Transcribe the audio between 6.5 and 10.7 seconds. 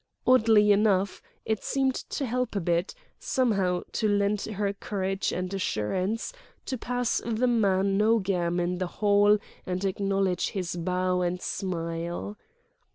to pass the man Nogam in the hall and acknowledge